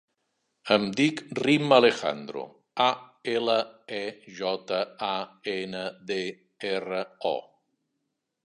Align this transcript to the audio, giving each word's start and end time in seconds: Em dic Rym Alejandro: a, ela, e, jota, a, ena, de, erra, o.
Em 0.75 0.85
dic 0.99 1.19
Rym 1.39 1.75
Alejandro: 1.77 2.45
a, 2.87 2.89
ela, 3.35 3.59
e, 3.99 4.01
jota, 4.39 4.81
a, 5.11 5.13
ena, 5.55 5.85
de, 6.13 6.21
erra, 6.75 7.05
o. 7.37 7.37